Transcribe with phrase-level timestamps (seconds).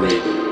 [0.00, 0.49] Thank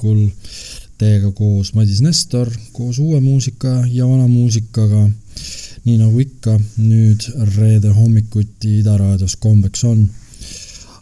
[0.00, 0.30] hommikul
[0.98, 5.10] teiega koos Madis Nestor koos uue muusika ja vana muusikaga.
[5.84, 7.24] nii nagu ikka nüüd
[7.56, 10.08] reede hommikuti Ida raadios kombeks on.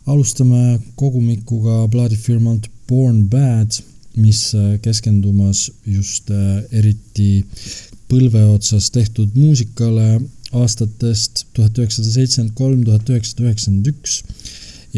[0.07, 3.71] alustame kogumikuga plaadifirmalt Born Bad,
[4.17, 6.31] mis keskendumas just
[6.73, 7.45] eriti
[8.09, 10.21] põlve otsas tehtud muusikale
[10.53, 14.23] aastatest tuhat üheksasada seitsekümmend kolm, tuhat üheksasada üheksakümmend üks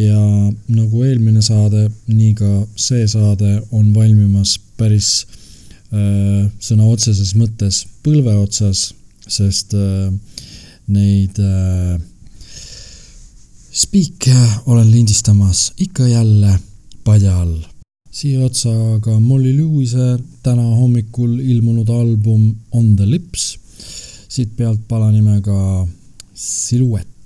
[0.01, 0.21] ja
[0.69, 5.11] nagu eelmine saade, nii ka see saade on valmimas päris
[5.93, 8.91] äh, sõna otseses mõttes põlve otsas,
[9.27, 10.09] sest äh,
[10.91, 11.99] neid äh,
[13.71, 16.59] spiike olen lindistamas ikka jälle
[17.05, 17.59] padja all.
[18.11, 18.73] siia otsa
[19.05, 23.55] ka Molly Lewis'e täna hommikul ilmunud album On the lips,
[24.29, 25.87] siit pealt pala nimega
[26.35, 27.20] Silhouette.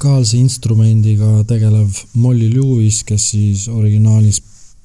[0.00, 4.40] Üsna unikaalse instrumendiga tegelev Molly Lewis, kes siis originaalis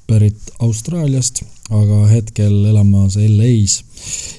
[0.07, 3.83] pärit Austraaliast, aga hetkel elamas LA-s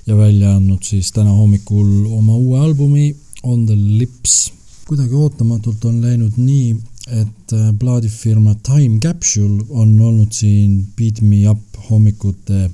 [0.07, 4.53] ja välja andnud siis täna hommikul oma uue albumi On the lips.
[4.87, 6.77] kuidagi ootamatult on läinud nii,
[7.09, 12.71] et äh, plaadifirma Time Capsule on olnud siin Beat Me Up hommikute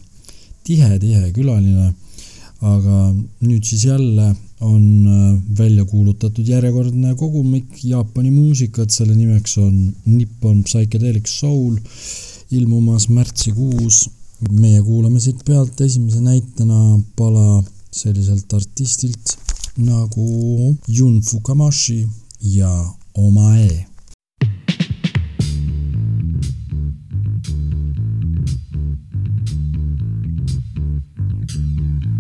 [0.64, 1.92] tihe-tihe külaline.
[2.62, 9.76] aga nüüd siis jälle on äh, välja kuulutatud järjekordne kogumik Jaapani muusikat, selle nimeks on
[10.07, 11.76] Nippon Psychedelic Soul,
[12.50, 14.09] ilmumas märtsikuus.
[14.50, 17.62] meie kuulame siit pealt esimese näitena pala
[17.95, 19.37] selliselt artistilt
[19.76, 22.09] nagu Jun Fukamashi
[22.42, 22.73] ja
[23.14, 23.92] Omae
[31.52, 32.12] tuntud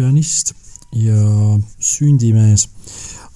[0.00, 0.54] pianist
[0.96, 1.20] ja
[1.78, 2.66] sündimees,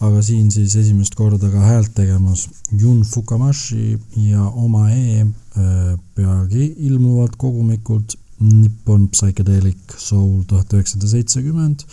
[0.00, 3.98] aga siin siis esimest korda ka häält tegemas Jun Fukamashi
[4.30, 11.84] ja Omae äh, peagi ilmuvad kogumikud Nippon Psychedelic Soul tuhat üheksasada seitsekümmend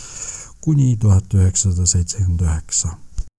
[0.64, 2.96] kuni tuhat üheksasada seitsekümmend üheksa.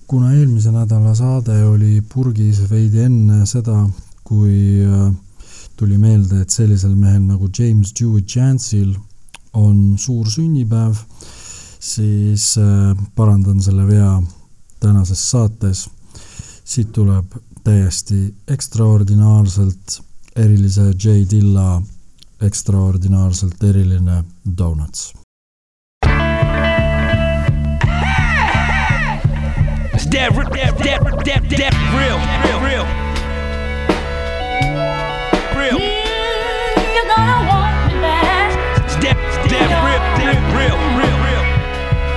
[0.07, 3.87] kuna eelmise nädala saade oli purgis veidi enne seda,
[4.23, 5.09] kui äh,
[5.79, 8.93] tuli meelde, et sellisel mehel nagu James Dewey Chance'il
[9.53, 10.97] on suur sünnipäev,
[11.83, 14.21] siis äh, parandan selle vea
[14.79, 15.89] tänases saates.
[16.63, 17.25] siit tuleb
[17.63, 19.99] täiesti ekstraordinaarselt
[20.35, 21.81] erilise J Dilla
[22.41, 24.23] ekstraordinaarselt eriline
[24.57, 25.13] Donuts.
[30.13, 33.12] That, that, that, that, that real, real, real.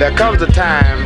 [0.00, 0.10] yeah.
[0.16, 0.99] comes a time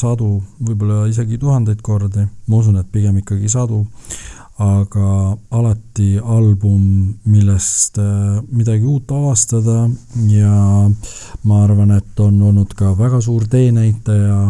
[0.00, 3.84] sadu, võib-olla isegi tuhandeid kordi, ma usun, et pigem ikkagi sadu,
[4.60, 6.82] aga alati album,
[7.32, 9.86] millest äh, midagi uut avastada
[10.28, 10.56] ja
[11.48, 14.40] ma arvan, et on olnud ka väga suur teenäitaja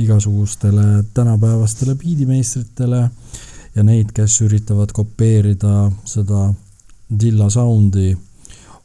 [0.00, 3.02] igasugustele tänapäevastele biidimeistritele
[3.74, 6.48] ja neid, kes üritavad kopeerida seda
[7.20, 8.14] Dilla soundi,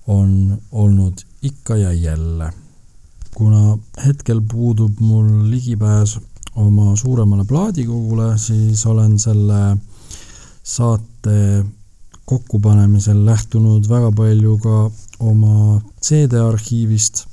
[0.08, 2.52] on olnud ikka ja jälle
[3.40, 6.18] kuna hetkel puudub mul ligipääs
[6.60, 9.78] oma suuremale plaadikogule, siis olen selle
[10.64, 11.66] saate
[12.30, 14.76] kokkupanemisel lähtunud väga palju ka
[15.20, 17.24] oma CD-arhiivist,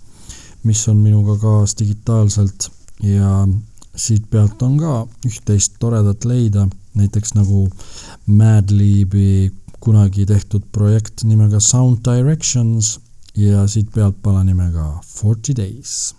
[0.64, 2.70] mis on minuga kaas digitaalselt.
[3.02, 3.44] Ja
[3.96, 4.94] siit pealt on ka
[5.26, 7.66] üht-teist toredat leida, näiteks nagu
[8.26, 12.96] Madlibi kunagi tehtud projekt nimega Sound Directions
[13.37, 16.14] ja siit pealt pala nimega Forty Days.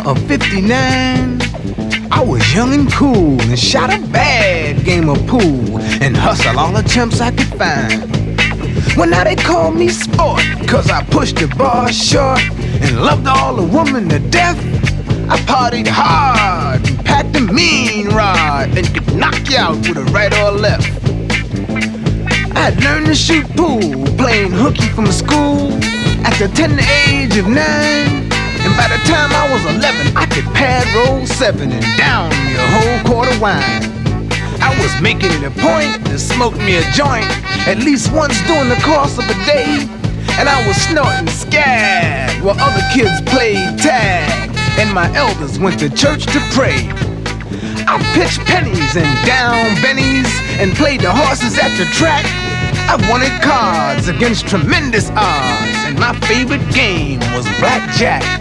[0.00, 1.40] summer of 59.
[2.12, 6.72] I was young and cool and shot a bad game of pool and hustle all
[6.72, 8.96] the chumps I could find.
[8.96, 12.40] Well, now they call me sport, cause I pushed the bar short
[12.82, 14.58] and loved all the women to death.
[15.30, 20.04] I partied hard and packed a mean rod and could knock you out with a
[20.12, 20.88] right or a left.
[22.56, 25.72] I'd learned to shoot pool, playing hooky from school
[26.26, 28.29] at the tender age of nine.
[28.70, 32.54] And by the time I was 11, I could pad roll seven and down me
[32.54, 33.82] a whole quart of wine.
[34.62, 37.26] I was making it a point to smoke me a joint
[37.66, 39.90] at least once during the course of a day.
[40.38, 45.90] And I was snorting scab while other kids played tag and my elders went to
[45.90, 46.86] church to pray.
[47.90, 50.30] I pitched pennies and down bennies
[50.62, 52.24] and played the horses at the track.
[52.86, 58.39] I wanted cards against tremendous odds, and my favorite game was blackjack.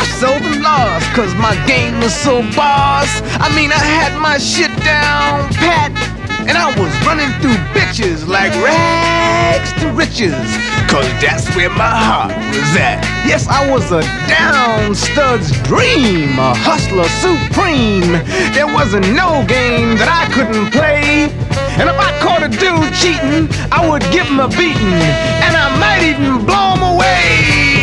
[0.00, 3.20] I seldom lost cause my game was so boss.
[3.36, 5.92] I mean, I had my shit down pat.
[6.48, 10.40] And I was running through bitches like rags to riches.
[10.88, 13.04] Cause that's where my heart was at.
[13.28, 18.24] Yes, I was a down stud's dream, a hustler supreme.
[18.56, 21.28] There wasn't no game that I couldn't play.
[21.76, 24.96] And if I caught a dude cheating, I would give him a beating.
[25.44, 27.79] And I might even blow him away.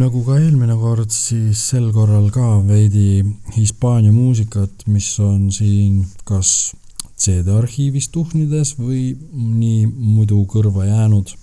[0.00, 3.20] Nagu ka eelmine kord, siis sel korral ka veidi
[3.52, 6.72] Hispaania muusikat, mis on siin kas
[7.20, 11.34] CD-arhiivis tuhnides või nii muidu kõrva jäänud.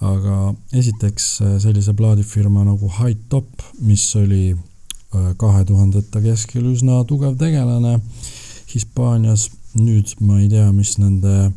[0.00, 1.24] aga esiteks
[1.60, 3.48] sellise plaadifirma nagu High Top,
[3.84, 7.98] mis oli äh, kahe tuhandete keskel üsna tugev tegelane
[8.74, 11.50] Hispaanias, nüüd ma ei tea, mis nende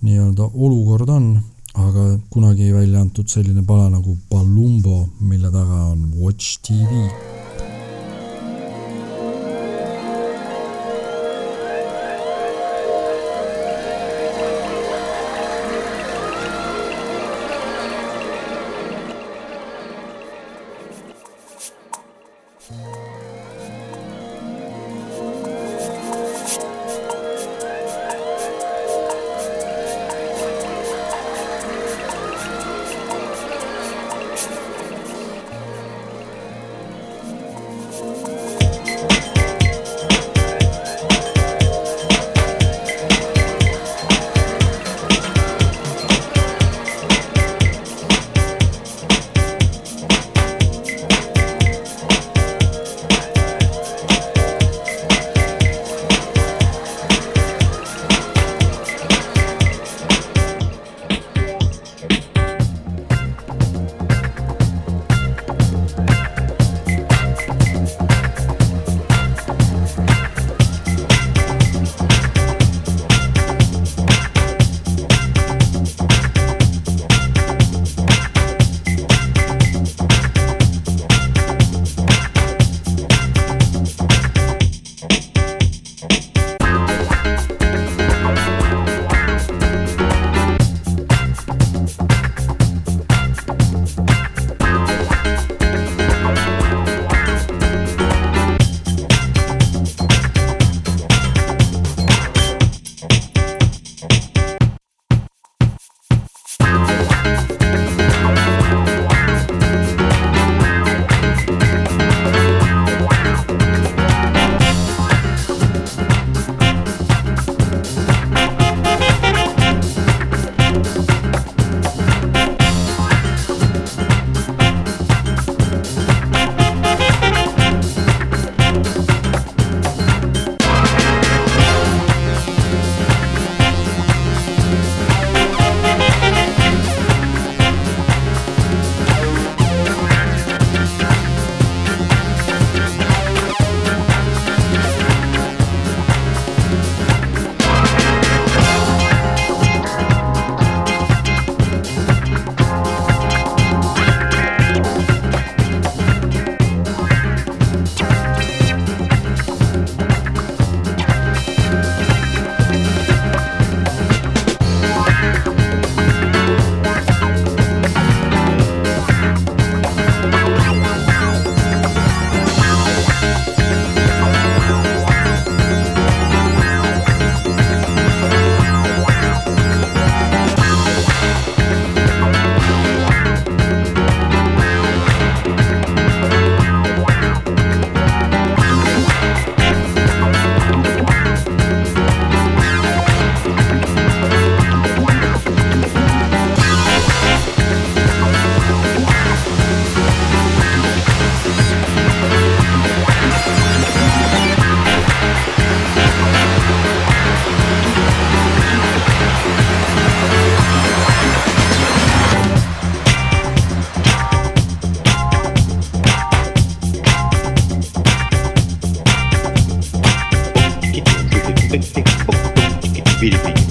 [0.00, 1.28] nii-öelda olukord on
[1.74, 7.31] aga kunagi välja antud selline pala nagu Palumbo, mille taga on Watch TV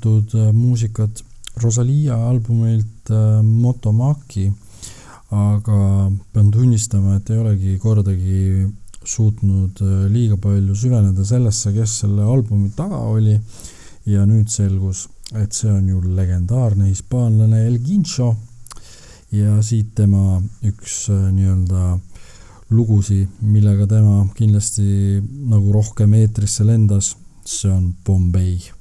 [0.00, 1.24] kuulatud äh, muusikat
[1.62, 4.52] Rosalia albumilt äh, Motomaki,
[5.30, 8.68] aga pean tunnistama, et ei olegi kordagi
[9.04, 13.38] suutnud äh, liiga palju süveneda sellesse, kes selle albumi taga oli.
[14.06, 18.34] Ja nüüd selgus, et see on ju legendaarne hispaanlane El Guincho.
[19.30, 21.98] Ja siit tema üks nii-öelda
[22.74, 25.20] lugusi, millega tema kindlasti
[25.52, 28.79] nagu rohkem eetrisse lendas, see on Bombay.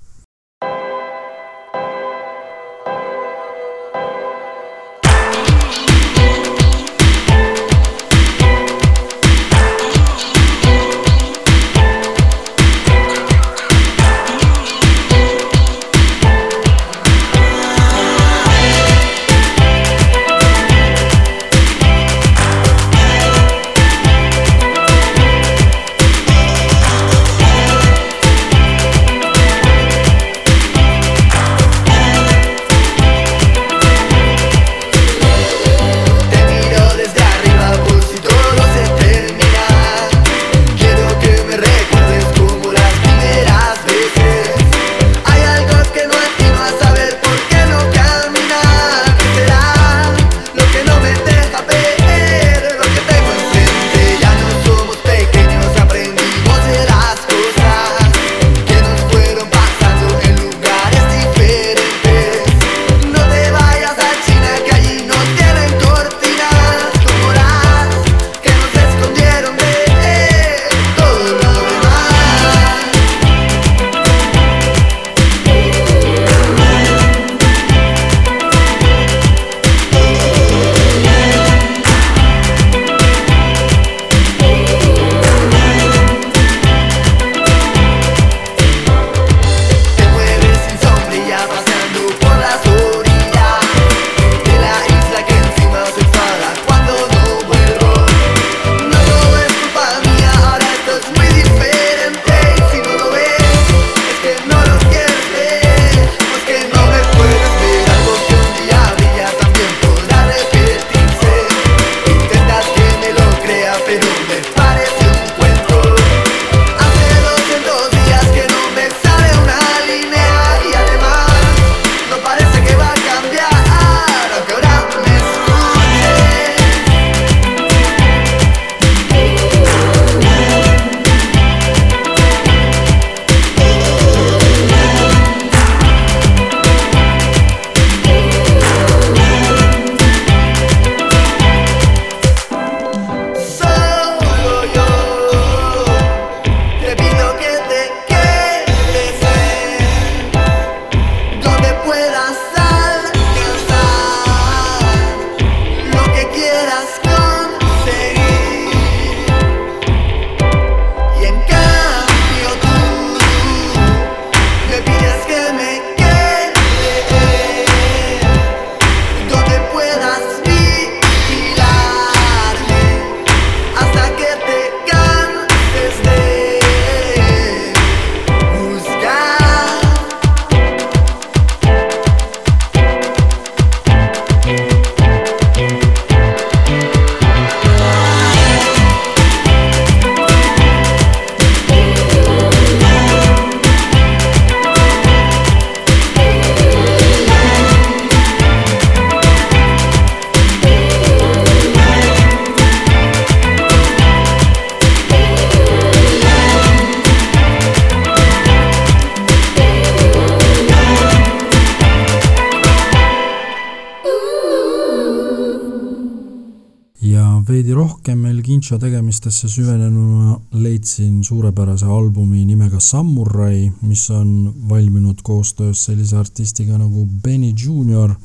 [219.30, 227.53] Tegemistesse süvenenuna leidsin suurepärase albumi nimega Samurai, mis on valminud koostöös sellise artistiga nagu Benny
[227.65, 228.15] Junior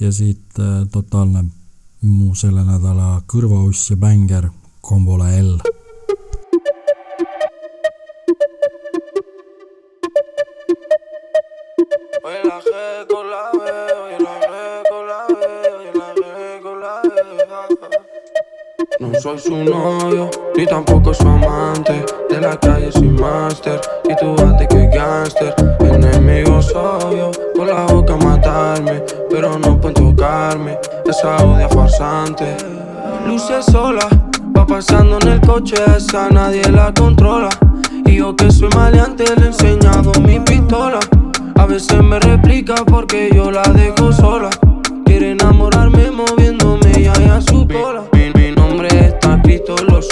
[0.00, 1.44] ja siit äh, totaalne
[2.02, 5.83] mu selle nädala kõrvauss ja bänger Kombola L
[19.24, 22.04] soy su novio, ni tampoco su amante.
[22.28, 25.54] De la calle soy máster, y tú bate que gangster.
[25.80, 30.78] Enemigo soy con la boca matarme, pero no pueden tocarme.
[31.06, 32.54] Esa odia farsante.
[33.26, 34.06] Luce sola,
[34.54, 37.48] va pasando en el coche, esa nadie la controla.
[38.04, 41.00] Y yo que soy maleante le he enseñado mi pistola.
[41.54, 44.50] A veces me replica porque yo la dejo sola.
[45.06, 48.13] Quiere enamorarme moviéndome y a su cola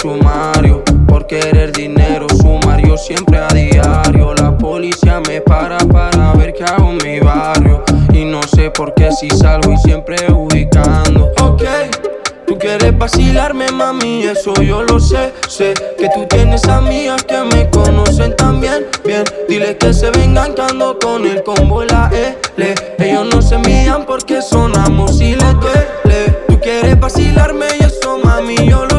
[0.03, 0.81] los sumarios.
[1.07, 4.33] Por querer dinero, sumario siempre a diario.
[4.35, 7.83] La policía me para para ver qué hago en mi barrio.
[8.11, 11.31] Y no sé por qué si salgo y siempre ubicando.
[11.41, 11.63] Ok.
[12.45, 15.33] Tú quieres vacilarme, mami, eso yo lo sé.
[15.47, 18.85] Sé que tú tienes amigas que me conocen también.
[19.05, 22.75] Bien, dile que se vengan cando con el combo la L.
[22.99, 26.37] Ellos no se miran porque sonamos y les duele.
[26.47, 28.92] Tú quieres vacilarme y eso, mami, yo lo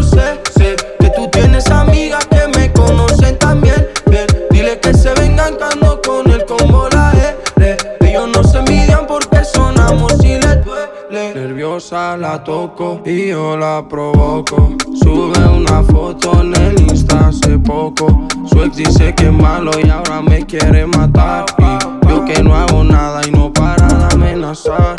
[11.93, 14.75] la toco y yo la provoco.
[14.95, 18.27] Sube una foto en el Insta hace poco.
[18.47, 21.45] Su ex dice que es malo y ahora me quiere matar.
[21.59, 24.97] Y yo que no hago nada y no para de amenazar.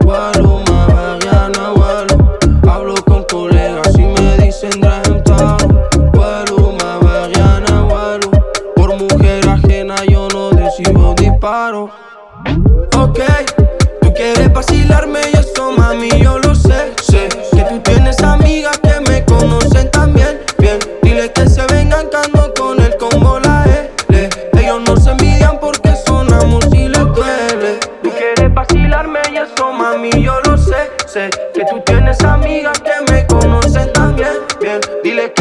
[0.00, 0.62] Vuelo,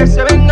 [0.02, 0.51] que se vengan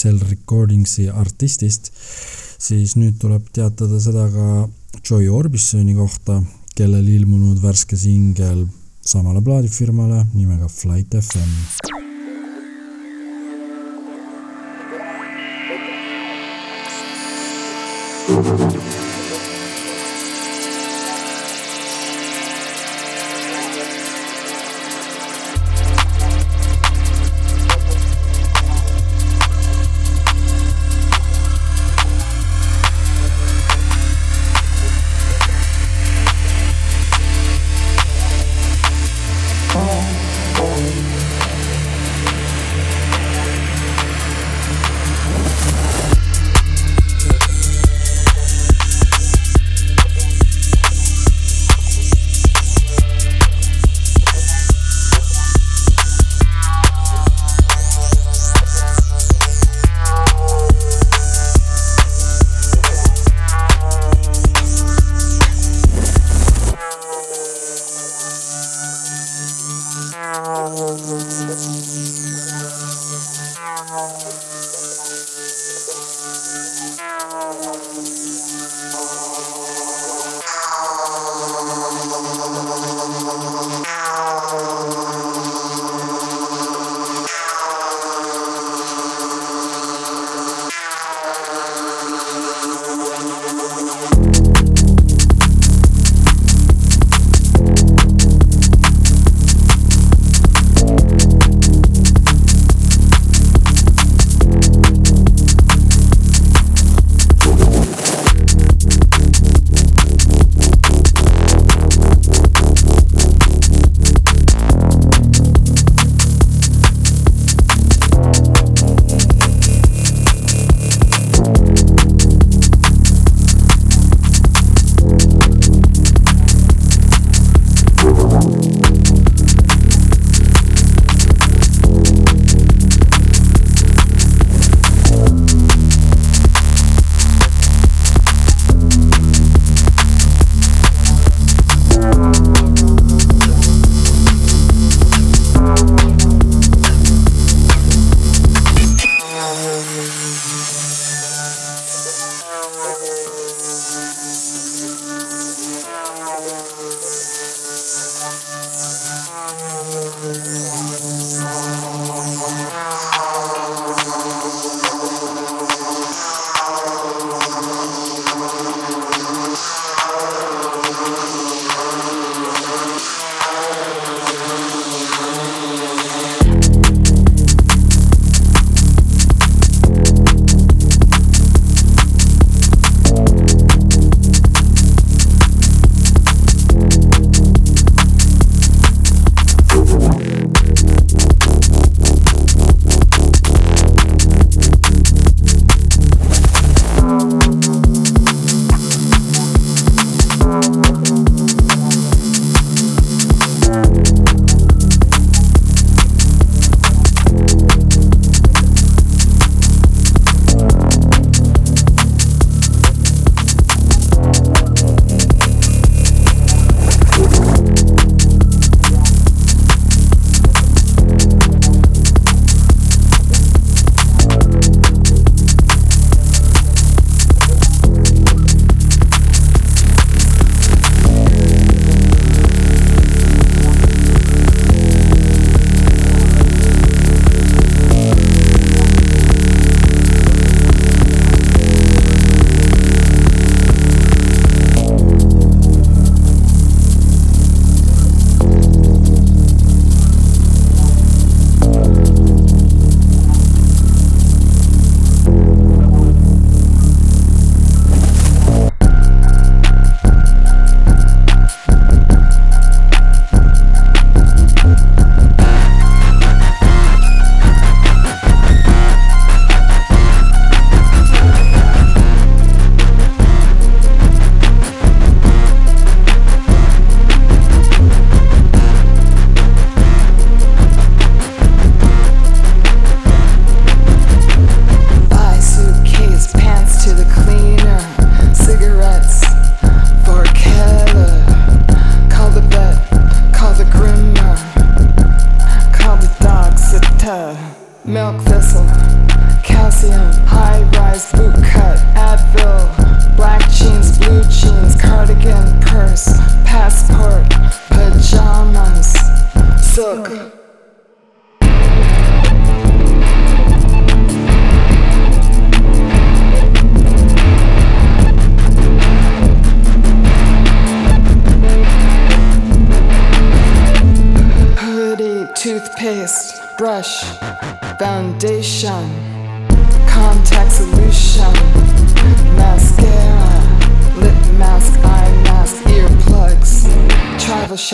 [0.00, 1.90] XL Recordingsi artistist,
[2.60, 4.46] siis nüüd tuleb teatada seda ka
[5.04, 6.40] Joy Orbisoni kohta,
[6.76, 8.64] kellel ilmunud värske singel
[9.04, 11.52] samale plaadifirmale nimega Flight FM.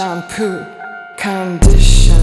[0.07, 0.64] shampoo,
[1.16, 2.16] conditioner.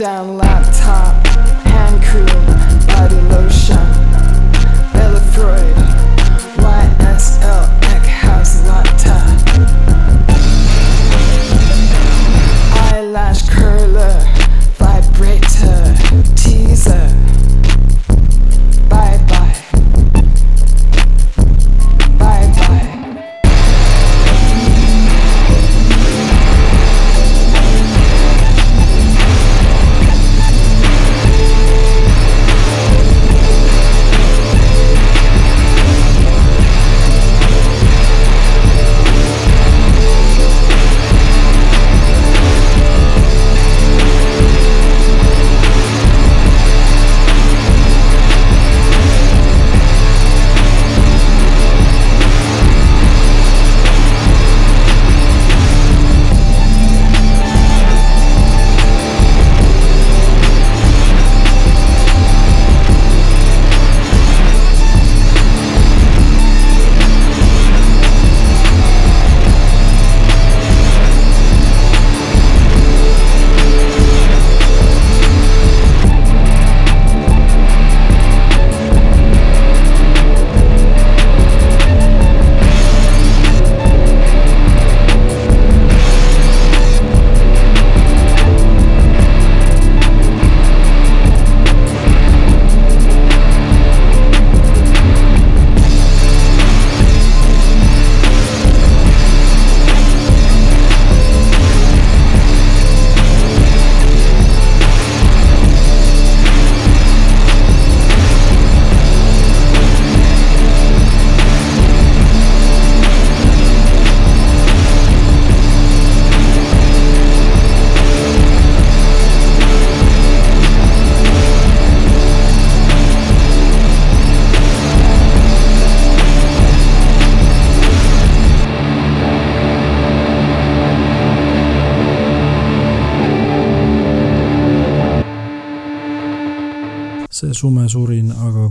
[0.00, 0.59] down loud.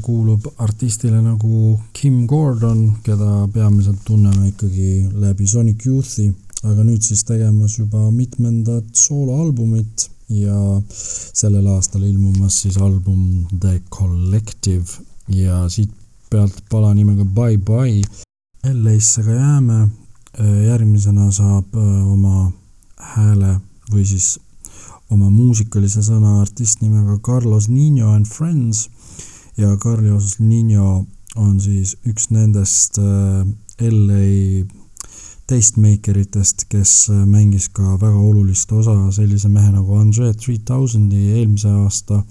[0.10, 6.32] Kuulub artistile nagu Kim Gordon, keda peamiselt tunneme ikkagi läbi Sonic Youthi,
[6.66, 10.58] aga nüüd siis tegemas juba mitmendat sooloalbumit ja
[10.90, 15.94] sellel aastal ilmumas siis album The Collective ja siit
[16.30, 18.02] pealt pala nimega Bye Bye.
[18.66, 19.80] LA-sse ka jääme,
[20.66, 22.50] järgmisena saab äh, oma
[23.14, 23.60] hääle
[23.94, 24.40] või siis
[25.14, 28.88] oma muusikalise sõna artist nimega Carlos Nino and Friends
[29.60, 31.06] ja Carlos Nino
[31.36, 33.44] on siis üks nendest äh,
[33.84, 34.66] LA
[35.50, 41.72] tastemakeritest, kes äh, mängis ka väga olulist osa sellise mehe nagu Andre Three Thousandi eelmise
[41.84, 42.22] aasta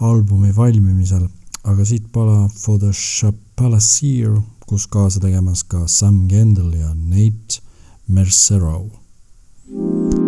[0.00, 1.26] albumi valmimisel,
[1.64, 7.62] aga siit pala For the Chapalassier, kus kaasa tegemas ka Sam Kendall ja Nate
[8.06, 8.90] Mercero.
[9.66, 10.23] veel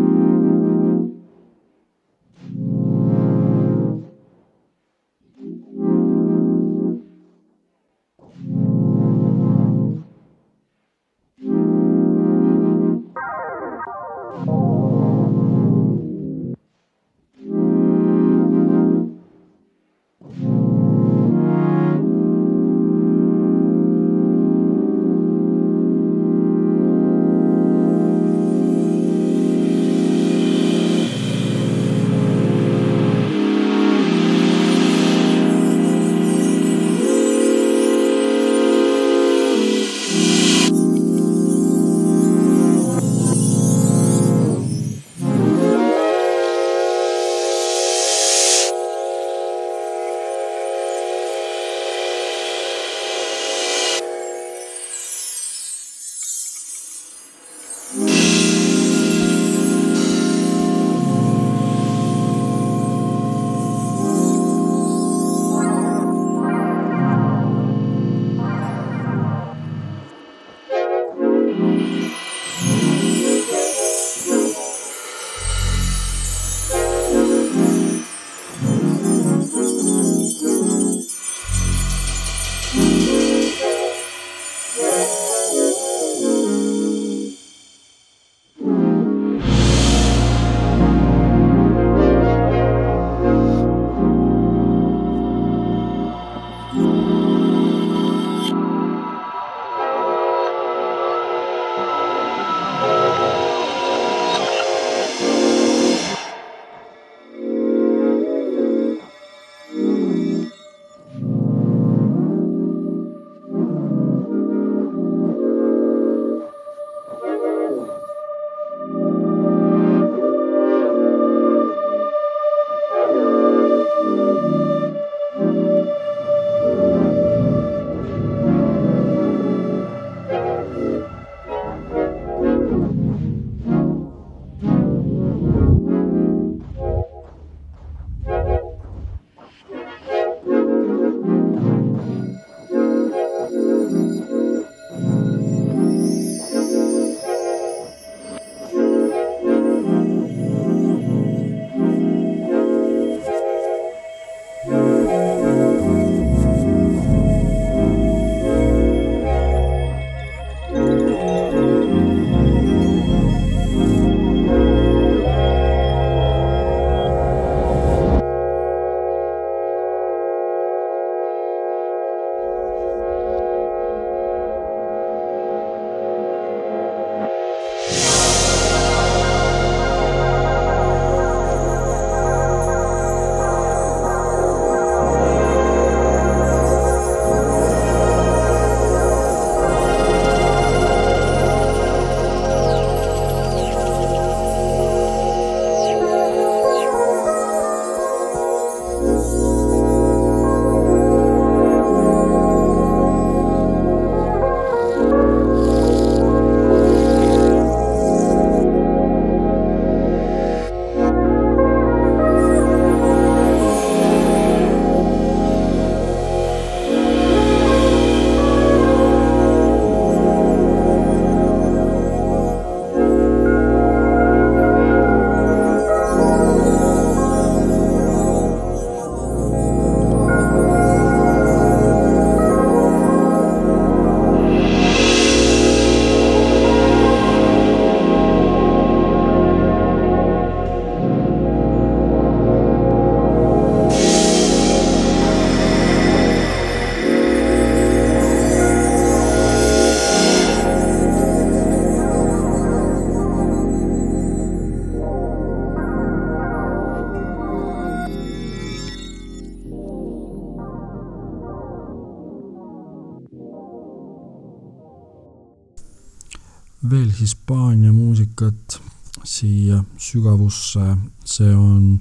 [270.50, 272.00] sügavusse, see on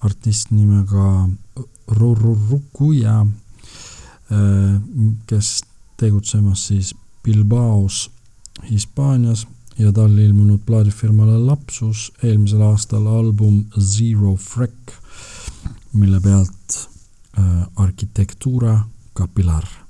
[0.00, 1.28] artist nimega
[1.88, 3.26] Rururukuja,
[4.30, 4.80] äh,
[5.26, 5.62] kes
[5.96, 8.10] tegutsemas siis Bilbaos
[8.70, 9.46] Hispaanias
[9.78, 14.92] ja tal ilmunud plaadifirmale Lapsus eelmisel aastal album Zero Freck,
[15.92, 16.88] mille pealt
[17.38, 19.81] äh, arhitektuura kapilar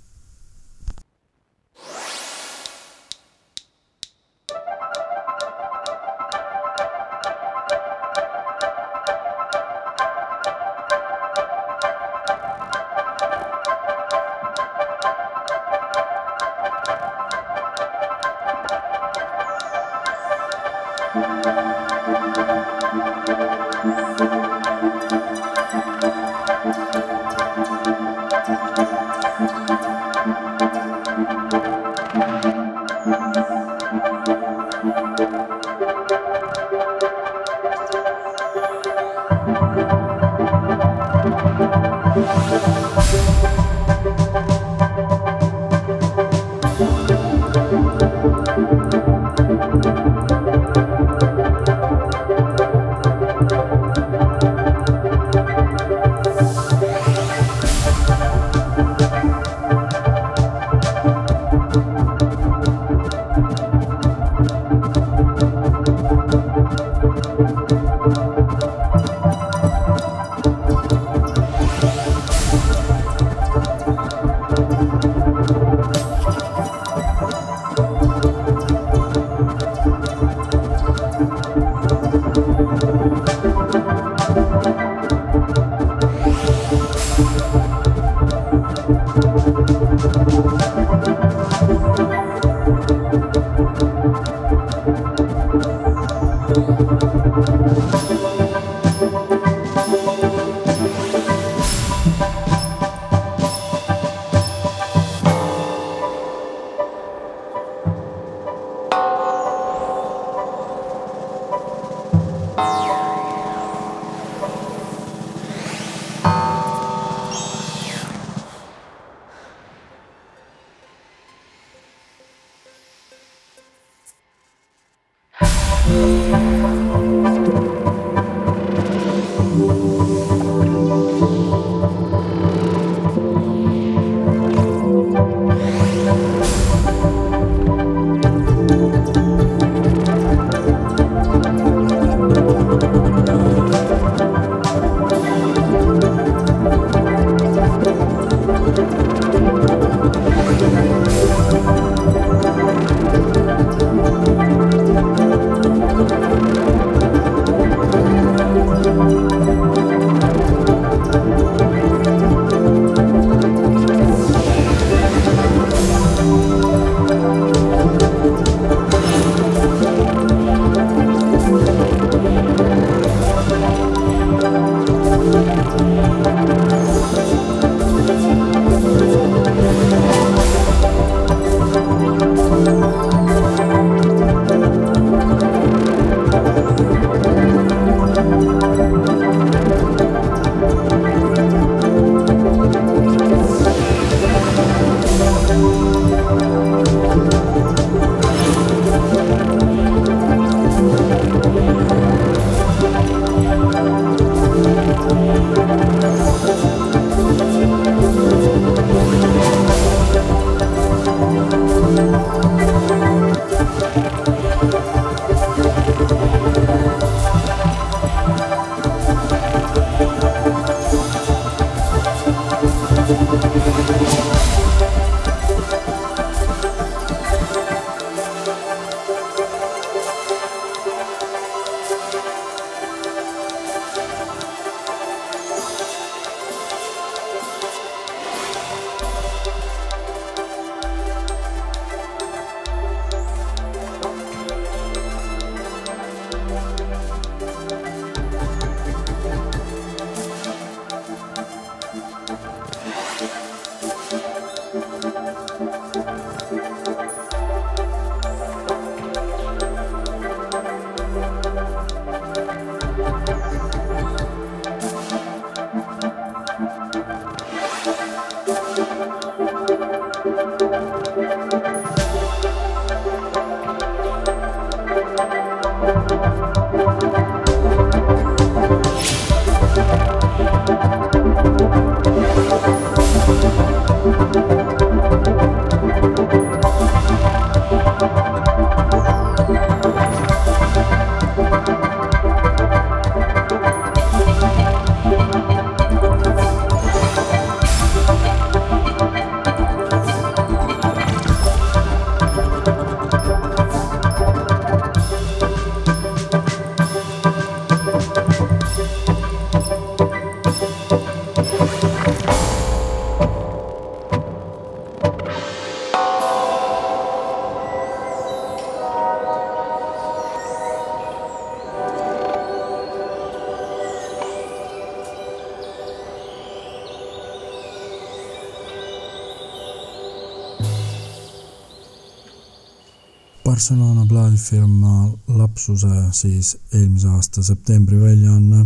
[333.63, 334.93] Barcelona plaadifirma
[335.39, 335.89] Lapsuse
[336.19, 338.65] siis eelmise aasta septembri väljaanne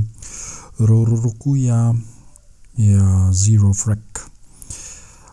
[0.89, 1.81] Rurukuja
[2.79, 4.23] ja Zero Frack.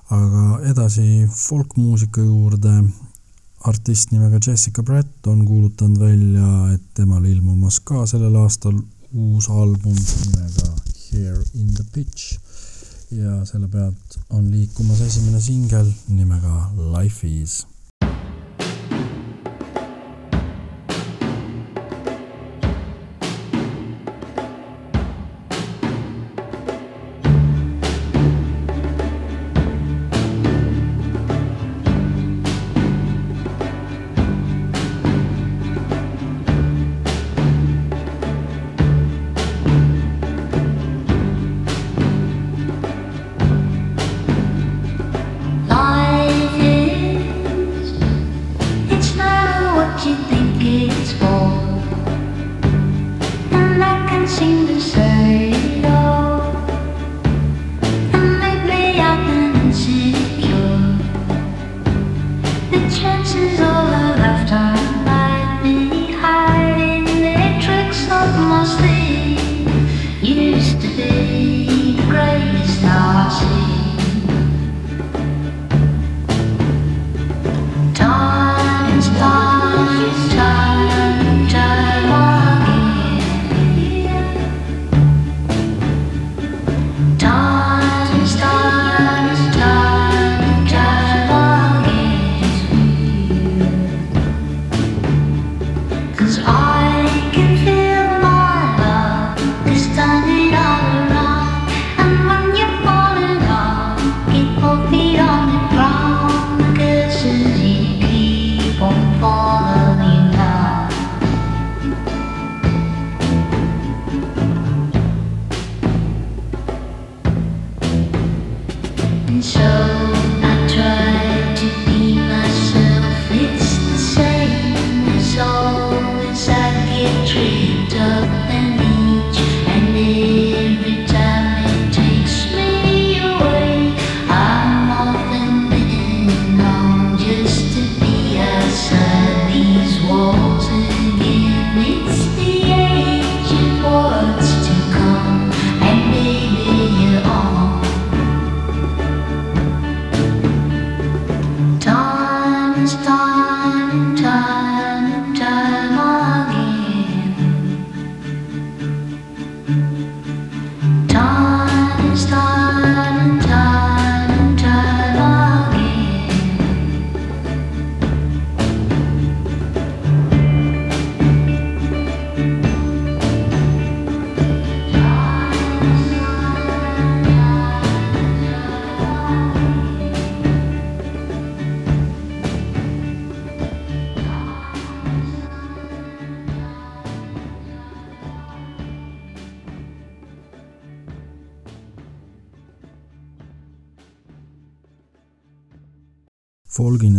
[0.09, 2.83] aga edasi folkmuusika juurde.
[3.63, 8.81] artist nimega Jessica Brett on kuulutanud välja, et temal ilmumas ka sellel aastal
[9.13, 10.75] uus album nimega
[11.11, 12.35] Here in the Pitch
[13.11, 17.63] ja selle pealt on liikumas esimene singel nimega Life is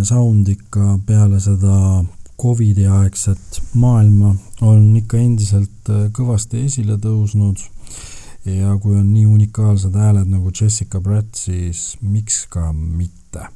[0.04, 2.04] folgine sound ikka peale seda
[2.40, 7.58] Covidi aegset maailma on ikka endiselt äh, kõvasti esile tõusnud.
[8.44, 13.48] ja kui on nii unikaalsed hääled nagu Jessica Bratt, siis miks ka mitte.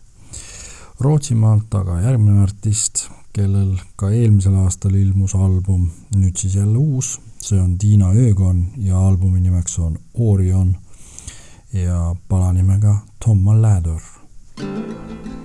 [1.01, 7.61] Rootsimaalt aga järgmine artist, kellel ka eelmisel aastal ilmus album, nüüd siis jälle uus, see
[7.61, 10.77] on Tiina Öögon ja albumi nimeks on Orion
[11.73, 14.01] ja pala nimega Tom Ladder.
[14.57, 15.38] thank you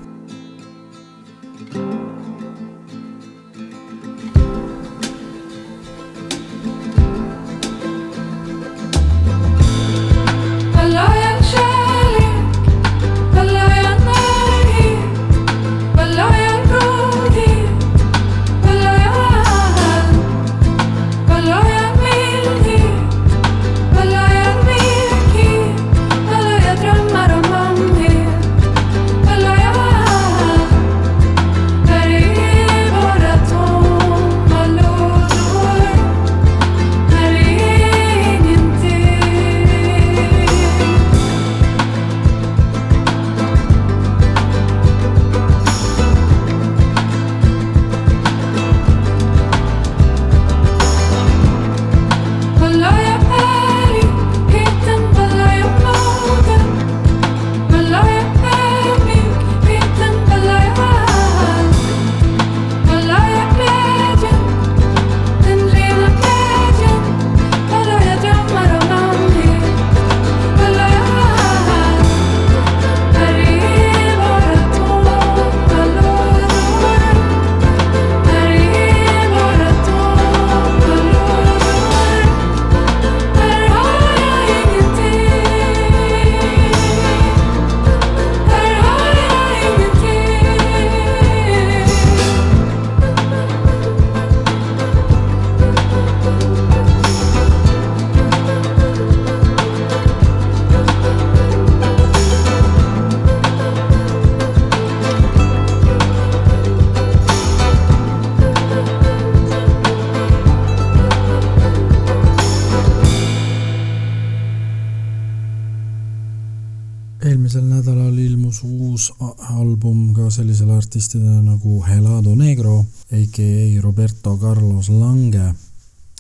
[124.83, 125.55] Roberto Carlos Lange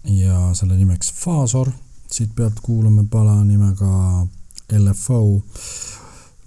[0.03, 1.71] ja selle nimeks Faasor.
[2.11, 4.27] siit pealt kuulame pala nimega
[4.71, 5.41] LFO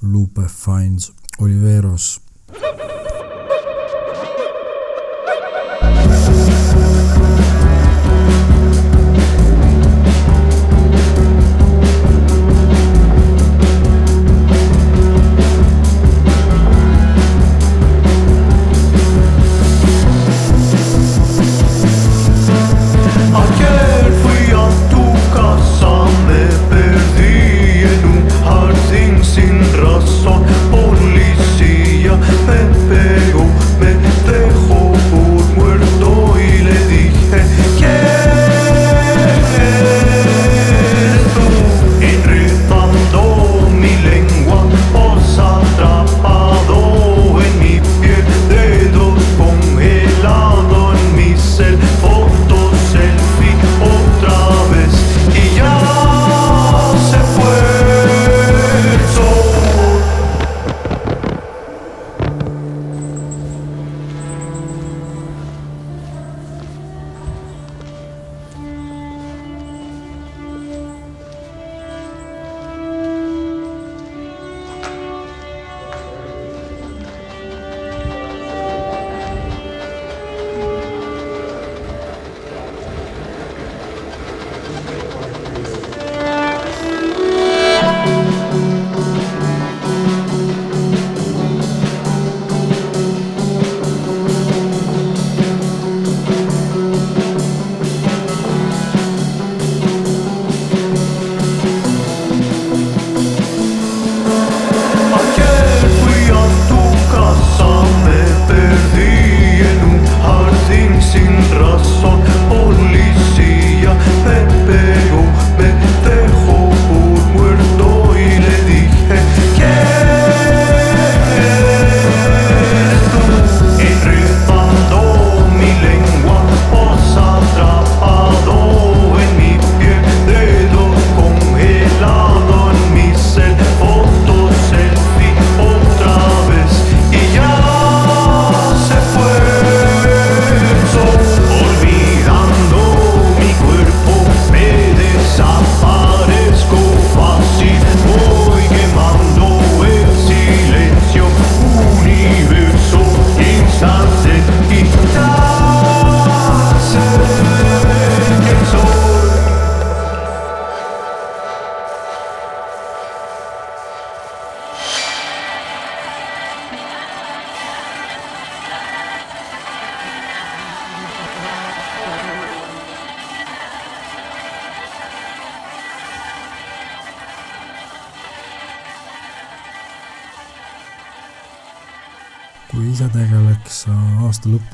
[0.02, 2.20] Lupe Finds Oliveros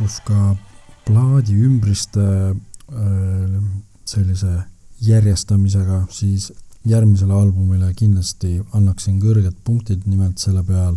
[0.02, 0.56] lõpus ka
[1.06, 3.58] plaadiümbriste äh,
[4.04, 4.64] sellise
[5.02, 6.50] järjestamisega, siis
[6.86, 10.96] järgmisele albumile kindlasti annaksin kõrged punktid, nimelt selle peal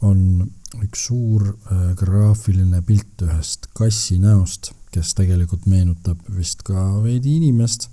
[0.00, 0.48] on
[0.80, 7.90] üks suur äh, graafiline pilt ühest kassi näost, kes tegelikult meenutab vist ka veidi inimest.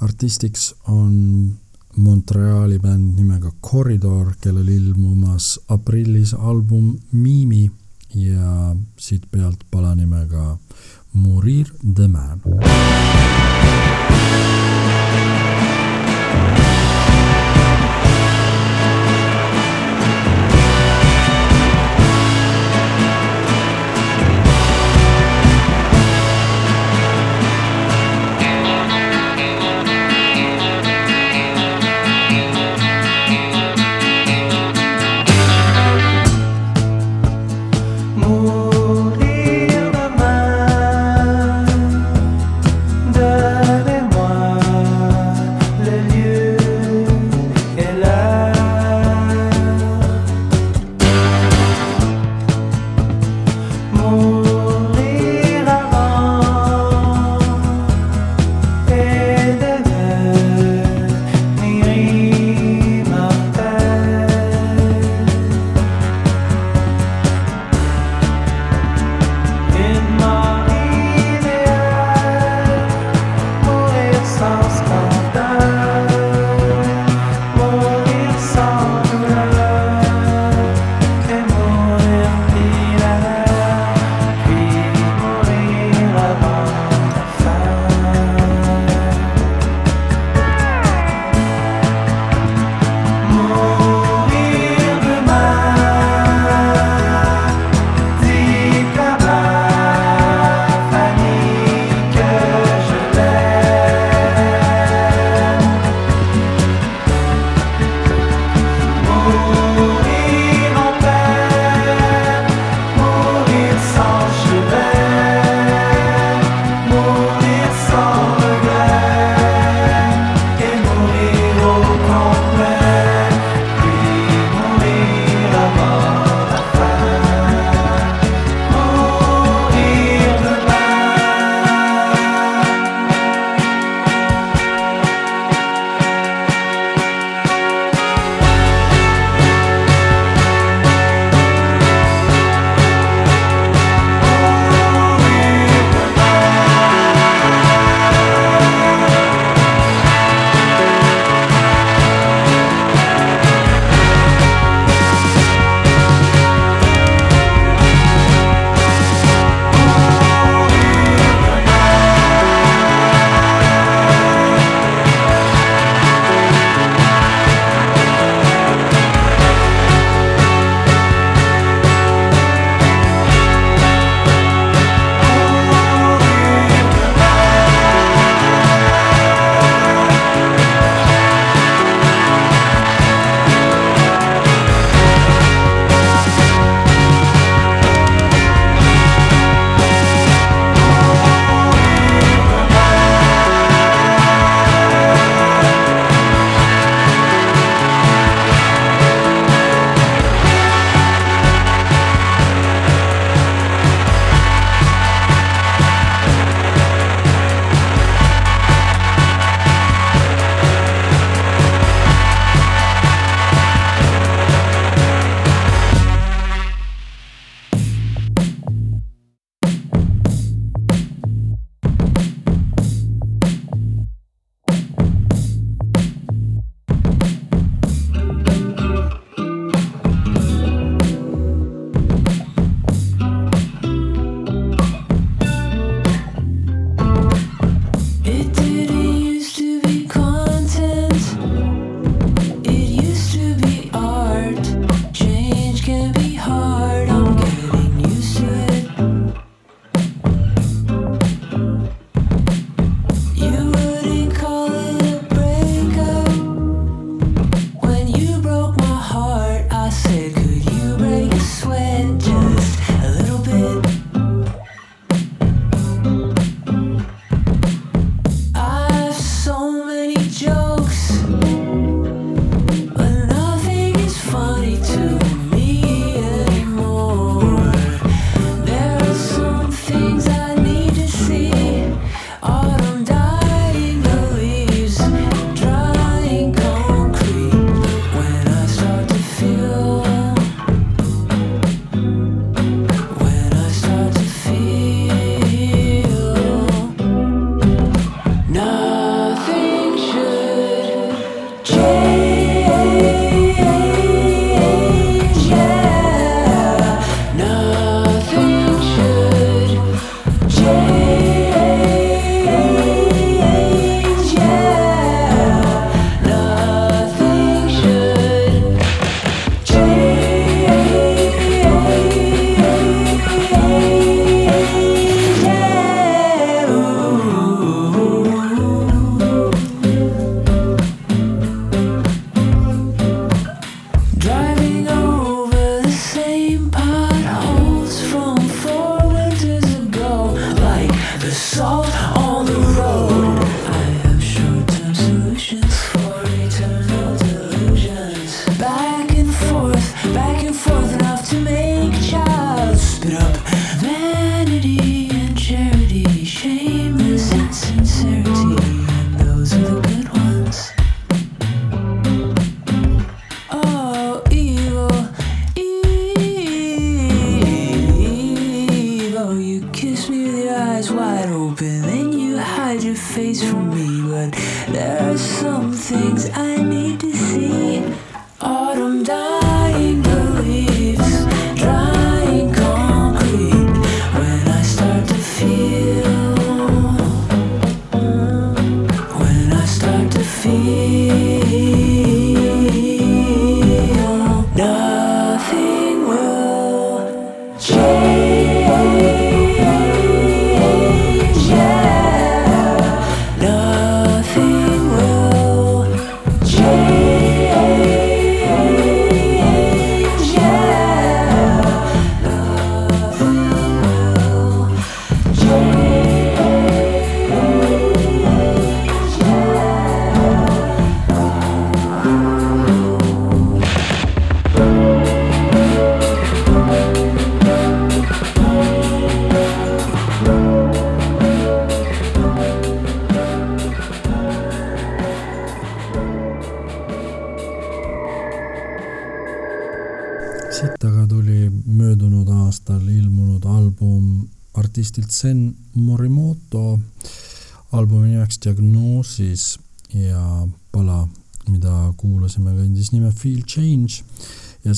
[0.00, 1.58] artistiks on
[1.96, 7.68] Montreali bänd nimega Corridor, kellel ilmumas aprillis album Mimi
[8.14, 10.58] ja siit pealt pala nimega
[11.12, 12.42] Mourir the Man.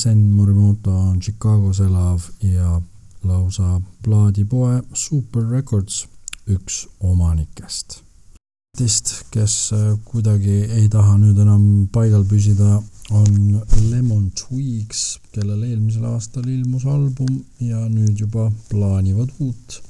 [0.00, 2.80] Sen Morimoto on Chicagos elav ja
[3.22, 6.06] lausa plaadipoe Super Records
[6.48, 8.00] üks omanikest.
[8.72, 12.78] artist, kes äh, kuidagi ei taha nüüd enam paigal püsida,
[13.12, 13.60] on
[13.90, 19.82] Lemon Twigs, kellel eelmisel aastal ilmus album ja nüüd juba plaanivad uut.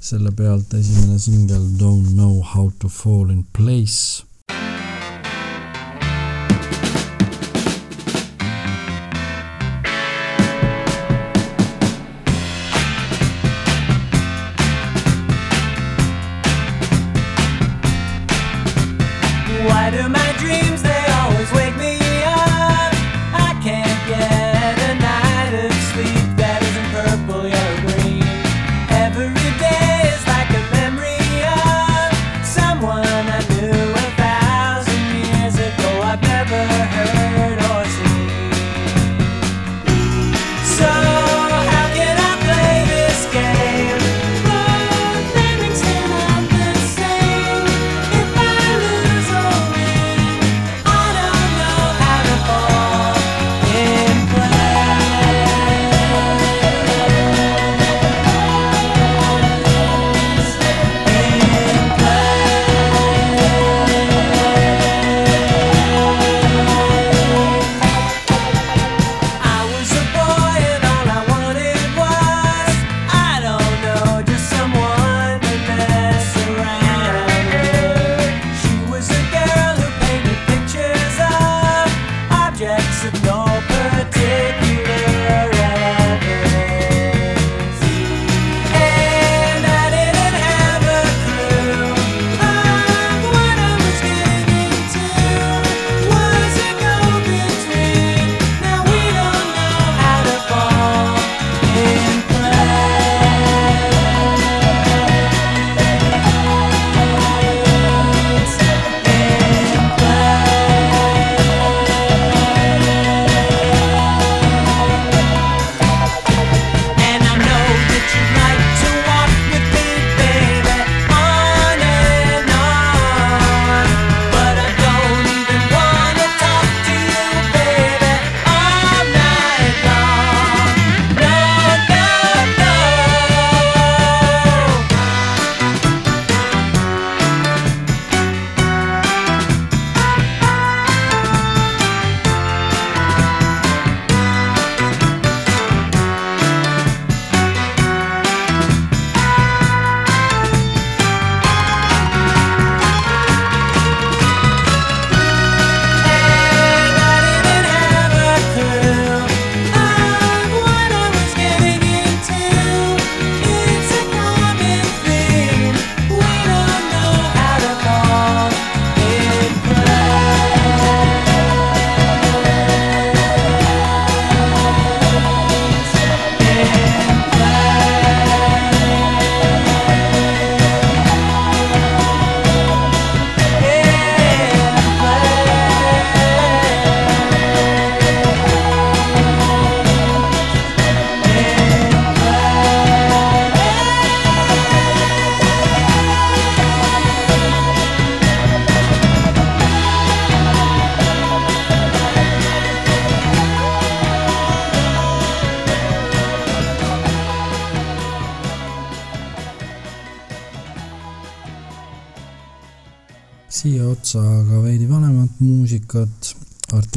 [0.00, 4.24] selle pealt esimene singel Don't know how to fall in place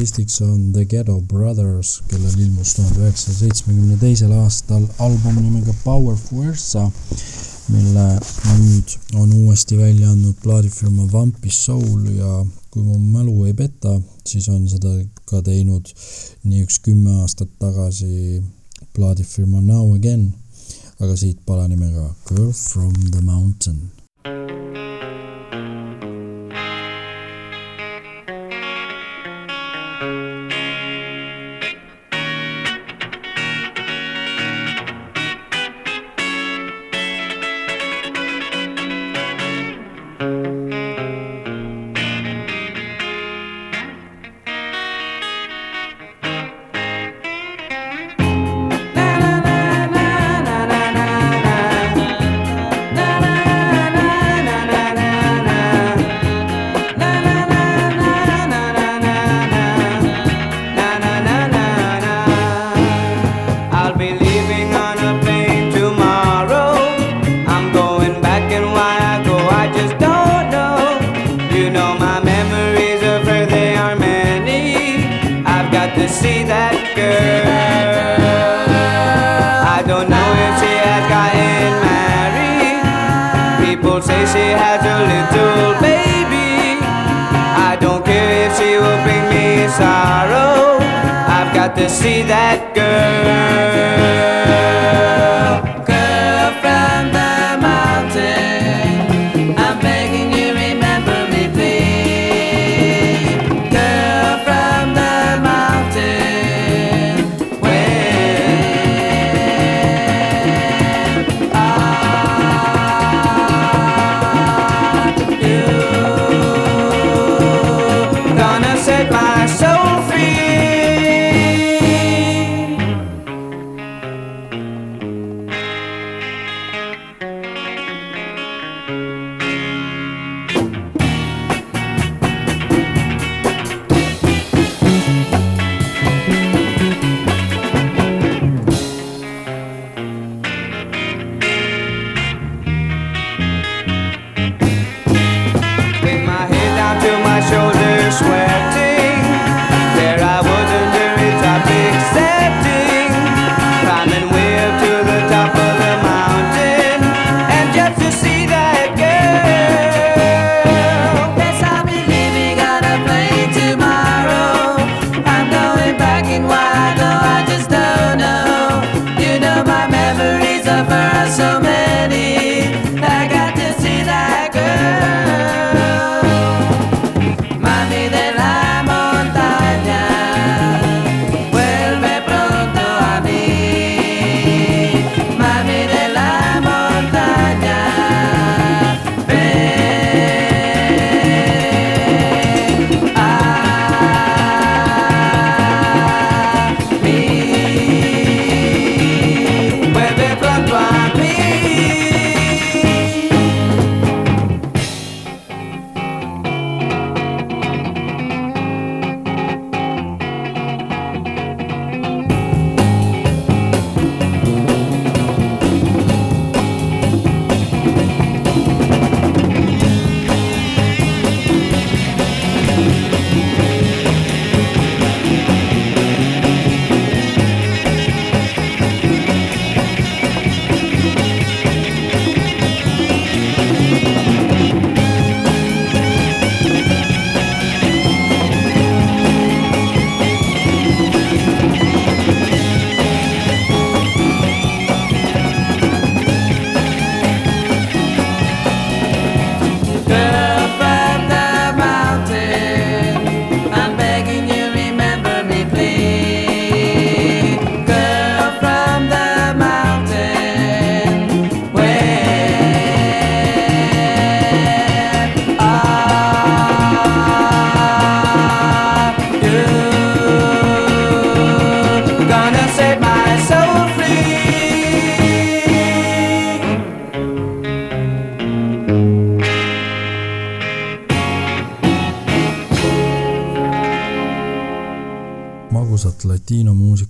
[0.06, 6.16] solistiks on The Ghetto Brothers, kellel ilmus tuhande üheksasaja seitsmekümne teisel aastal album nimega Power
[6.16, 6.84] Fuerza,
[7.74, 8.06] mille
[8.60, 14.46] nüüd on uuesti välja andnud plaadifirma Vampy Soul ja kui mu mälu ei peta, siis
[14.54, 14.94] on seda
[15.26, 15.90] ka teinud
[16.44, 18.44] nii üks kümme aastat tagasi
[18.94, 20.30] plaadifirma Now Again,
[21.02, 24.05] aga siit pala nimega Girl from the Mountain.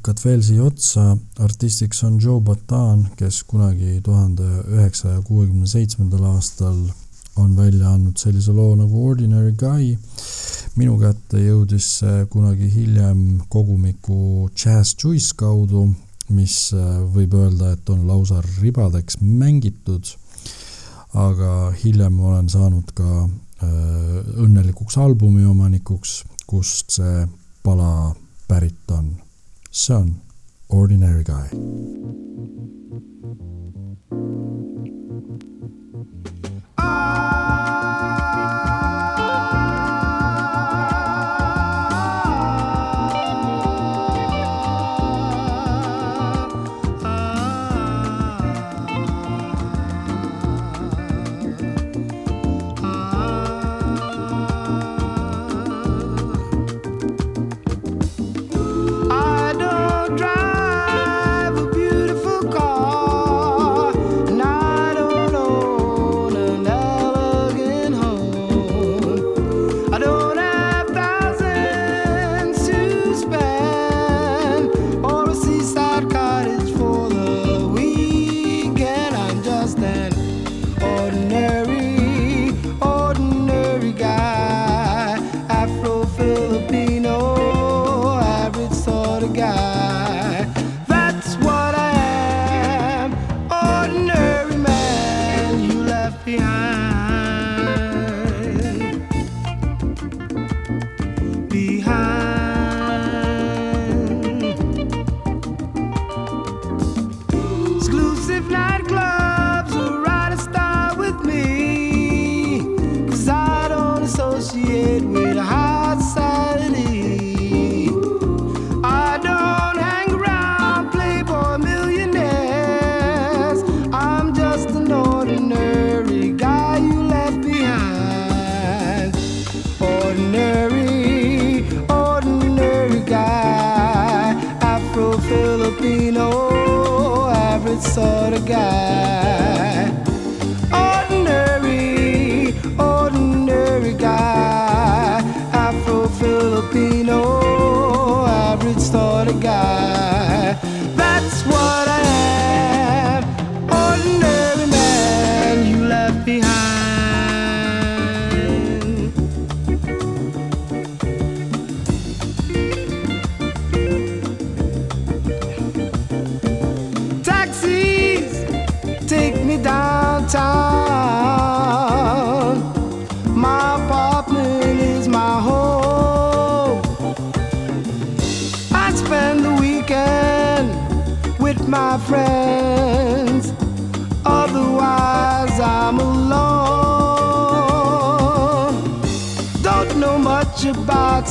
[0.06, 6.78] muusikat veel siia otsa, artistiks on Joe Batan, kes kunagi tuhande üheksasaja kuuekümne seitsmendal aastal
[7.42, 9.98] on välja andnud sellise loo nagu Ordinary Guy.
[10.76, 15.96] minu kätte jõudis see kunagi hiljem kogumiku Jazz Choice kaudu,
[16.30, 20.06] mis äh, võib öelda, et on lausa ribadeks mängitud.
[21.14, 27.28] aga hiljem olen saanud ka äh, õnnelikuks albumi omanikuks, kust see
[27.64, 28.14] pala
[28.48, 29.25] pärit on
[29.76, 30.22] see on
[30.70, 31.50] Ordinary Guy.
[36.78, 38.25] I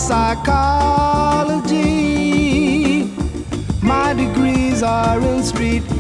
[0.05, 1.85] psychology.
[3.81, 5.95] My degrees are in streetology.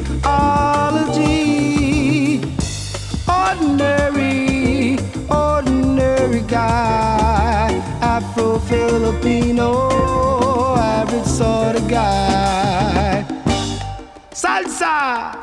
[3.26, 4.98] Ordinary,
[5.30, 7.80] ordinary guy.
[8.02, 9.88] Afro Filipino,
[10.76, 13.24] average sort of guy.
[14.32, 15.33] Salsa!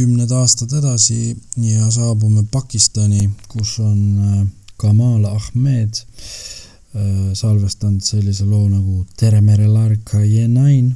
[0.00, 4.46] kümned aastad edasi ja saabume Pakistani, kus on äh,
[4.80, 10.94] Kamal Ahmed äh, salvestanud sellise loo nagu Tere mere larka je nain,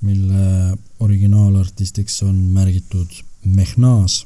[0.00, 4.22] mille originaalartistiks on märgitud Mehnas.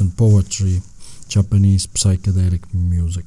[0.00, 0.80] And poetry,
[1.28, 3.26] Japanese psychedelic music.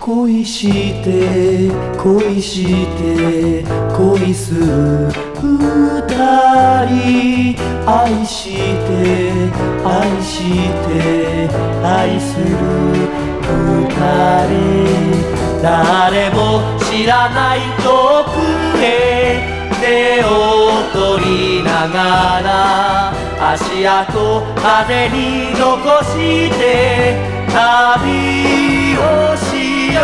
[0.00, 2.64] 恋して恋し
[2.96, 3.64] て
[3.96, 4.60] 恋する
[5.42, 6.06] 二
[6.86, 8.56] 人愛して
[9.84, 10.25] 愛して
[12.06, 12.44] 愛する
[13.42, 13.90] 二
[14.46, 14.54] 人
[15.60, 16.38] 誰も
[16.88, 18.34] 知らない遠く
[18.80, 18.84] へ
[19.80, 20.28] 手を
[20.92, 21.98] 取りなが
[22.42, 23.12] ら
[23.54, 26.14] 足跡風に残し
[26.56, 26.60] て
[27.48, 29.00] 旅を
[29.36, 29.48] し
[29.94, 29.98] よ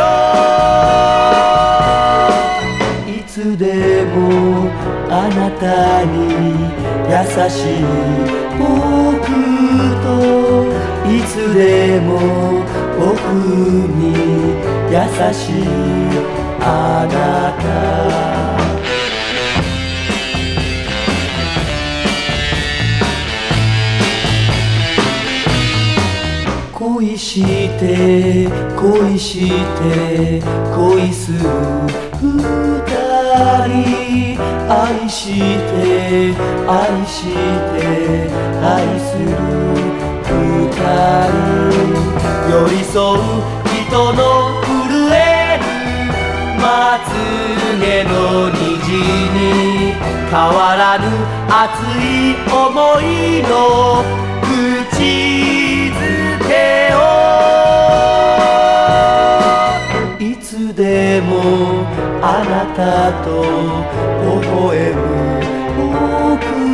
[3.06, 3.10] う。
[3.10, 4.16] いつでも
[5.08, 6.12] あなたに
[7.08, 7.14] 優
[7.48, 7.82] しい
[8.58, 8.66] 僕
[10.02, 10.71] と。
[11.06, 12.18] いつでも
[12.98, 13.18] 僕
[13.98, 14.02] に
[14.90, 14.94] 優
[15.32, 15.64] しい
[16.60, 17.14] あな
[17.62, 17.62] た。
[26.72, 27.42] 恋し
[27.78, 30.42] て恋して
[30.74, 31.38] 恋する
[32.20, 32.32] 二
[33.68, 34.12] 人。
[34.72, 36.34] 愛して
[36.66, 38.30] 愛して
[38.62, 40.11] 愛する
[42.52, 43.20] 寄り添う
[43.88, 44.20] 人の
[44.62, 45.62] 震える
[46.60, 47.08] まつ
[47.80, 48.10] げの
[48.50, 48.60] 虹
[49.32, 49.40] に
[50.30, 51.02] 変わらぬ
[51.48, 51.62] 熱
[51.98, 52.56] い思
[53.00, 53.50] いの
[54.42, 55.00] 口
[55.92, 55.96] づ
[56.46, 56.50] け
[56.94, 56.96] を。
[60.18, 61.30] いつでも
[62.22, 62.80] あなた
[63.24, 63.28] と
[64.22, 64.98] 微笑む
[66.38, 66.71] 僕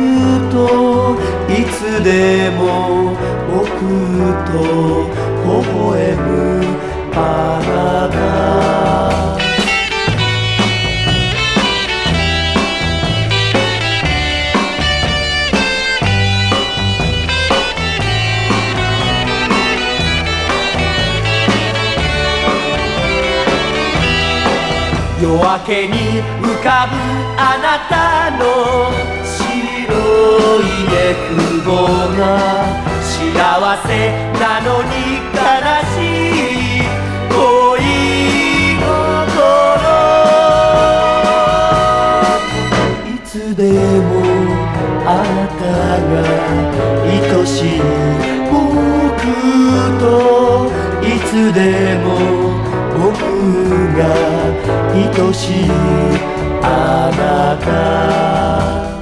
[0.51, 1.15] と
[1.49, 3.15] いつでも
[3.49, 3.65] 僕
[4.45, 4.53] と
[5.45, 6.27] 微笑む
[7.13, 7.17] あ
[7.65, 8.19] なた
[25.21, 25.95] 夜明けに
[26.41, 26.95] 浮かぶ
[27.37, 29.18] あなたの
[30.61, 31.15] い寝
[31.65, 31.67] 雲
[32.17, 32.21] が
[33.01, 33.07] 幸
[33.87, 33.89] せ
[34.39, 34.91] なのに
[35.33, 35.39] 悲
[35.93, 36.87] しい
[37.29, 37.37] 恋
[38.79, 38.83] 心
[43.05, 43.61] いつで
[44.01, 44.11] も
[45.05, 45.61] あなた
[46.01, 46.13] が
[47.05, 47.79] 愛しい
[48.51, 48.53] 僕
[49.99, 50.03] と
[51.01, 51.57] いつで
[52.03, 52.07] も
[52.97, 53.09] 僕
[53.97, 53.99] が
[54.93, 55.69] 愛しい
[56.61, 56.65] あ
[57.17, 58.98] なた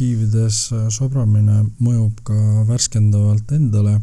[0.00, 3.98] CD-arhiivides sobramine mõjub ka värskendavalt endale,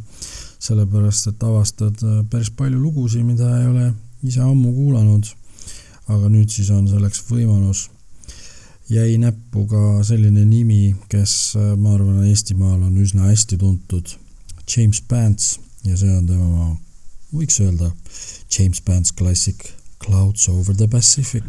[0.62, 3.88] sellepärast et avastad päris palju lugusid, mida ei ole
[4.24, 5.26] ise ammu kuulanud.
[6.08, 7.90] aga nüüd siis on selleks võimalus.
[8.90, 14.08] jäi näppu ka selline nimi, kes ma arvan, Eestimaal on üsna hästi tuntud,
[14.70, 16.78] James Pants ja see on tema,
[17.34, 17.92] võiks öelda,
[18.58, 21.44] James Pants klassik Clouds over the Pacific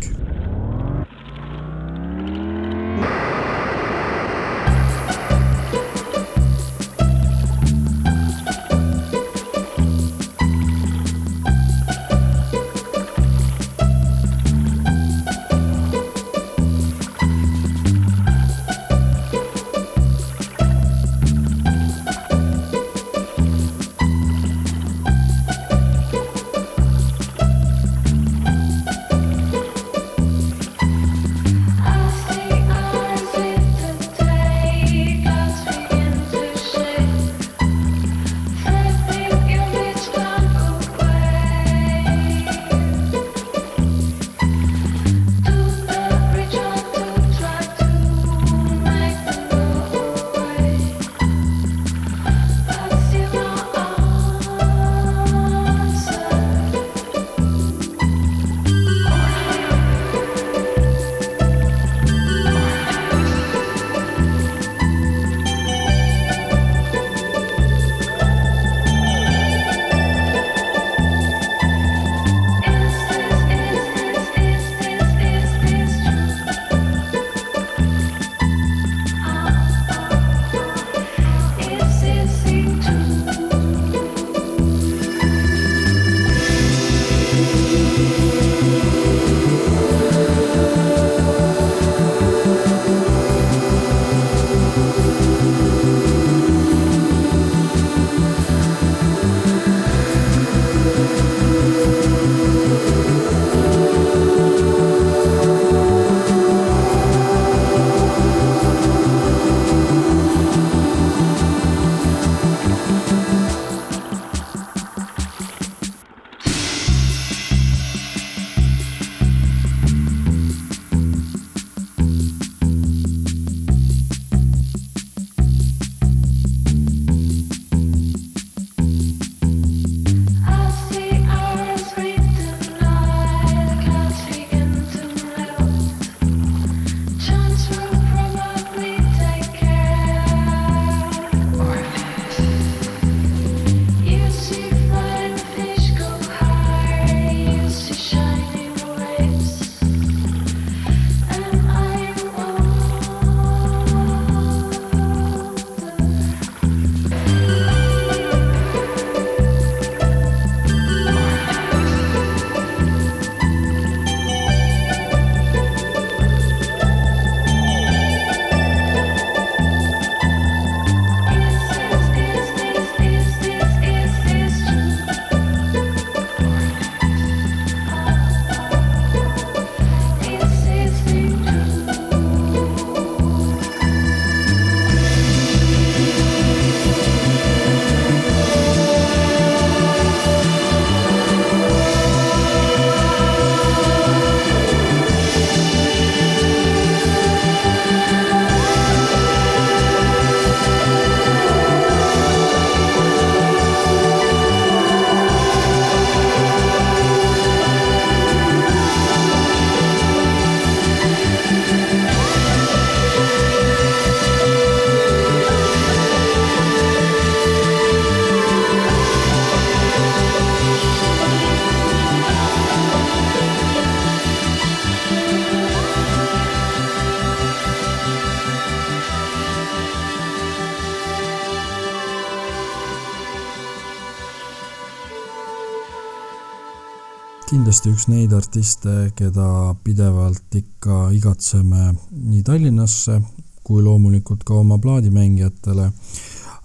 [237.68, 243.18] kindlasti üks neid artiste, keda pidevalt ikka igatseme nii Tallinnasse
[243.60, 245.90] kui loomulikult ka oma plaadimängijatele,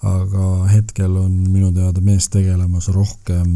[0.08, 3.50] aga hetkel on minu teada mees tegelemas rohkem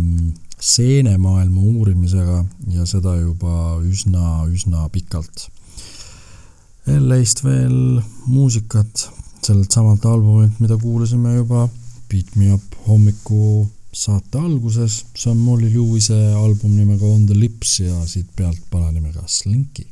[0.60, 2.42] seenemaailma uurimisega
[2.76, 5.48] ja seda juba üsna, üsna pikalt.
[6.84, 9.08] LA-st veel muusikat
[9.40, 11.70] sellelt samalt albumilt, mida kuulasime juba
[12.12, 17.98] Beat Me Up hommiku saate alguses, on Molly Lewis'e album nimega On the Lips ja
[18.06, 19.88] siit pealt pala nimega Slinky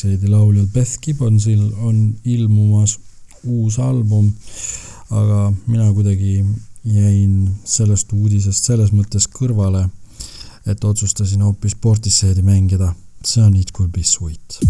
[0.00, 2.94] Portisade'i lauljal Beth Gibbonsil on ilmumas
[3.44, 4.30] uus album,
[5.10, 6.44] aga mina kuidagi
[6.84, 9.90] jäin sellest uudisest selles mõttes kõrvale,
[10.66, 12.94] et otsustasin hoopis Portisade'i mängida.
[13.24, 14.60] see on It could be sweet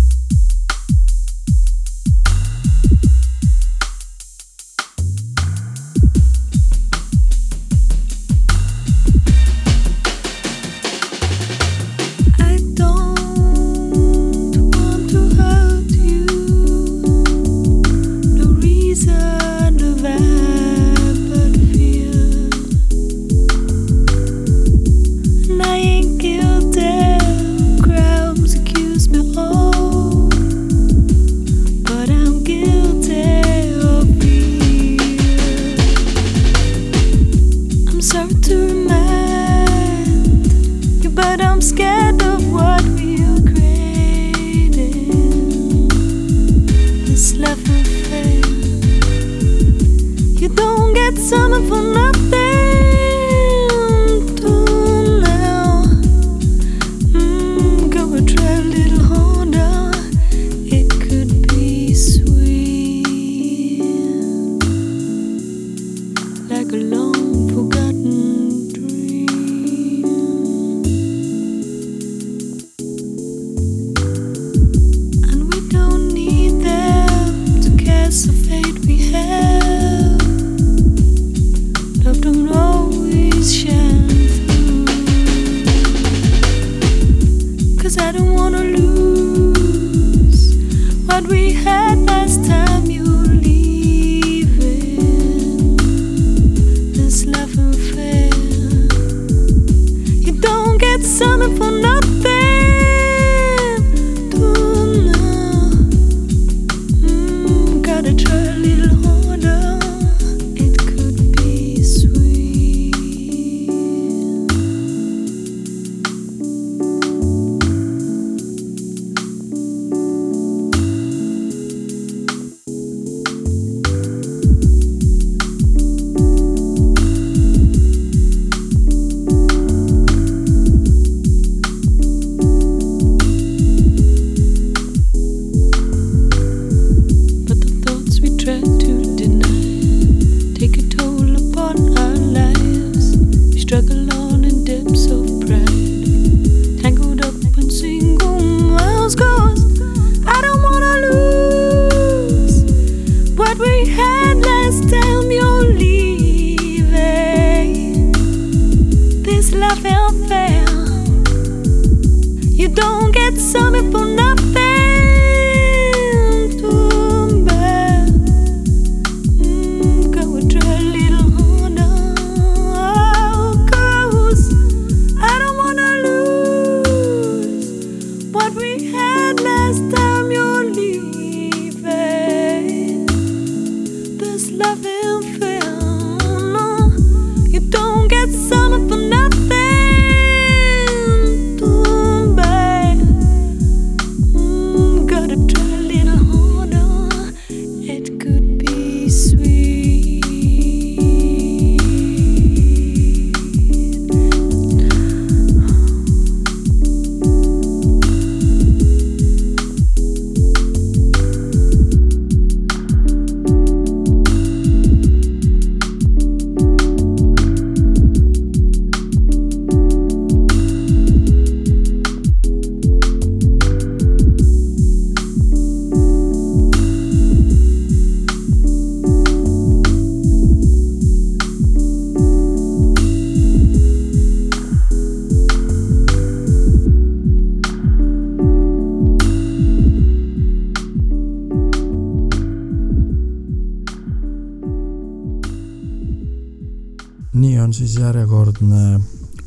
[247.81, 249.01] siis järjekordne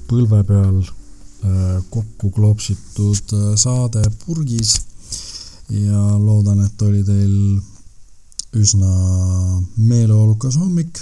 [0.10, 4.80] põlve peal äh, kokku klopsitud äh, saade purgis.
[5.73, 7.38] Ja loodan, et oli teil
[8.60, 8.89] üsna
[9.77, 10.99] meeleolukas hommik,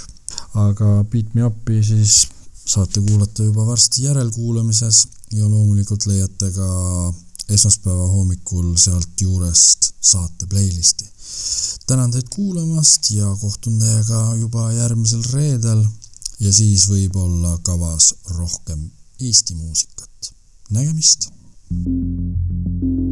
[0.56, 2.22] aga Beat Me Upi siis
[2.64, 5.02] saate kuulata juba varsti järelkuulamises
[5.34, 6.68] ja loomulikult leiate ka
[7.52, 11.08] esmaspäeva hommikul sealt juurest saate playlisti.
[11.86, 15.84] tänan teid kuulamast ja kohtun teiega juba järgmisel reedel
[16.42, 18.90] ja siis võib-olla kavas rohkem
[19.20, 20.34] Eesti muusikat.
[20.70, 21.30] nägemist!
[21.72, 21.86] thank
[22.82, 23.11] you